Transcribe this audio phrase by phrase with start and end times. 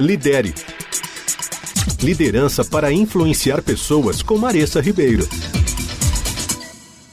[0.00, 0.54] Lidere.
[2.02, 5.28] Liderança para influenciar pessoas com Maressa Ribeiro.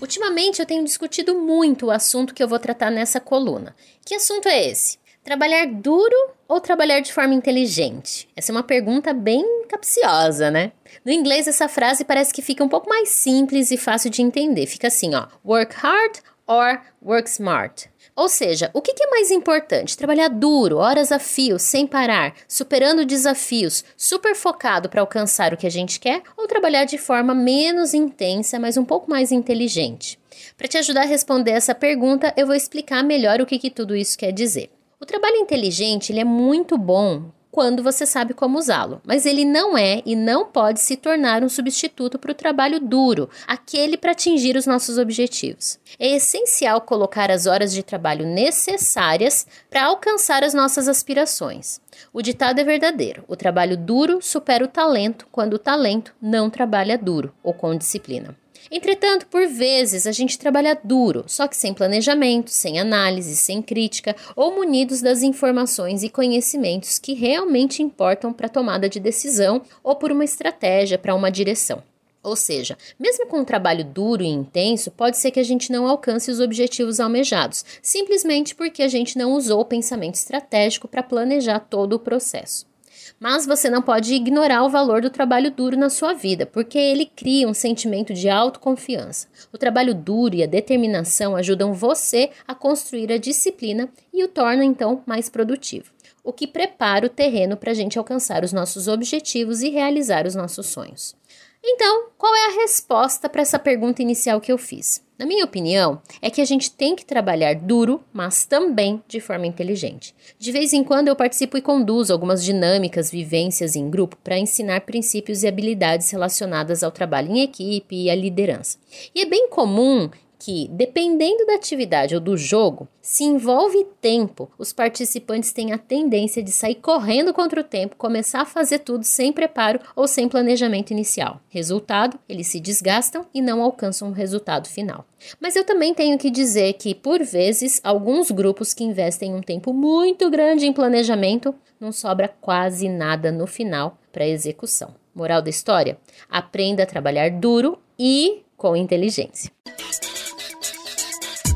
[0.00, 3.74] Ultimamente eu tenho discutido muito o assunto que eu vou tratar nessa coluna.
[4.04, 4.98] Que assunto é esse?
[5.24, 6.16] Trabalhar duro
[6.48, 8.28] ou trabalhar de forma inteligente?
[8.36, 10.72] Essa é uma pergunta bem capciosa, né?
[11.04, 14.66] No inglês, essa frase parece que fica um pouco mais simples e fácil de entender.
[14.66, 16.18] Fica assim, ó: work hard
[16.50, 17.88] or work smart.
[18.16, 19.96] Ou seja, o que é mais importante?
[19.96, 25.66] Trabalhar duro, horas a fio, sem parar, superando desafios, super focado para alcançar o que
[25.66, 30.18] a gente quer, ou trabalhar de forma menos intensa, mas um pouco mais inteligente?
[30.56, 33.94] Para te ajudar a responder essa pergunta, eu vou explicar melhor o que, que tudo
[33.94, 34.70] isso quer dizer.
[35.00, 39.76] O trabalho inteligente ele é muito bom quando você sabe como usá-lo, mas ele não
[39.76, 44.56] é e não pode se tornar um substituto para o trabalho duro, aquele para atingir
[44.56, 45.78] os nossos objetivos.
[45.98, 51.80] É essencial colocar as horas de trabalho necessárias para alcançar as nossas aspirações.
[52.12, 56.96] O ditado é verdadeiro: o trabalho duro supera o talento quando o talento não trabalha
[56.96, 58.36] duro ou com disciplina.
[58.70, 64.16] Entretanto, por vezes a gente trabalha duro, só que sem planejamento, sem análise, sem crítica
[64.34, 69.96] ou munidos das informações e conhecimentos que realmente importam para a tomada de decisão ou
[69.96, 71.82] por uma estratégia para uma direção.
[72.22, 75.86] Ou seja, mesmo com um trabalho duro e intenso, pode ser que a gente não
[75.86, 81.60] alcance os objetivos almejados, simplesmente porque a gente não usou o pensamento estratégico para planejar
[81.60, 82.69] todo o processo.
[83.18, 87.06] Mas você não pode ignorar o valor do trabalho duro na sua vida, porque ele
[87.06, 89.26] cria um sentimento de autoconfiança.
[89.52, 94.62] O trabalho duro e a determinação ajudam você a construir a disciplina e o tornam
[94.62, 95.90] então mais produtivo,
[96.22, 100.34] o que prepara o terreno para a gente alcançar os nossos objetivos e realizar os
[100.34, 101.14] nossos sonhos.
[101.62, 105.02] Então, qual é a resposta para essa pergunta inicial que eu fiz?
[105.18, 109.46] Na minha opinião, é que a gente tem que trabalhar duro, mas também de forma
[109.46, 110.14] inteligente.
[110.38, 114.80] De vez em quando eu participo e conduzo algumas dinâmicas, vivências em grupo para ensinar
[114.80, 118.78] princípios e habilidades relacionadas ao trabalho em equipe e à liderança.
[119.14, 120.08] E é bem comum
[120.40, 126.42] que, dependendo da atividade ou do jogo, se envolve tempo, os participantes têm a tendência
[126.42, 130.92] de sair correndo contra o tempo, começar a fazer tudo sem preparo ou sem planejamento
[130.92, 131.40] inicial.
[131.50, 135.04] Resultado, eles se desgastam e não alcançam o resultado final.
[135.38, 139.74] Mas eu também tenho que dizer que, por vezes, alguns grupos que investem um tempo
[139.74, 144.94] muito grande em planejamento, não sobra quase nada no final para execução.
[145.14, 145.98] Moral da história?
[146.30, 149.50] Aprenda a trabalhar duro e com inteligência.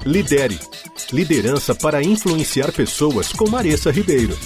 [0.04, 0.58] Lidere.
[1.12, 4.36] Liderança para influenciar pessoas com Maressa Ribeiro.